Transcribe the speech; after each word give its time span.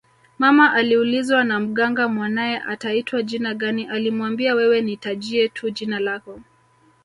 Mama 0.39 0.73
aliulizwa 0.73 1.43
na 1.43 1.59
Mganga 1.59 2.07
mwanae 2.07 2.57
ataitwa 2.67 3.23
jina 3.23 3.53
gani 3.53 3.87
alimuambia 3.87 4.55
wewe 4.55 4.81
nitajie 4.81 5.49
tu 5.49 5.69
jina 5.71 5.99
lako 5.99 6.39